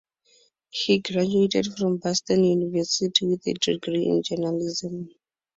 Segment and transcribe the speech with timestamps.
[0.71, 5.09] He graduated from Boston University with a degree in journalism.